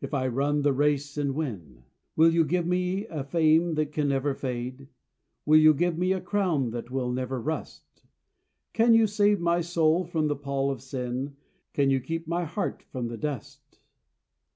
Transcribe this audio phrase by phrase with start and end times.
[0.00, 1.82] If I run in the race and win?
[2.14, 4.86] Will you give me a fame that can never fade,
[5.44, 8.02] Will you give me a crown that will never rust,
[8.72, 11.34] Can you save my soul from the pall of sin,
[11.72, 13.80] Can you keep my heart from the dust?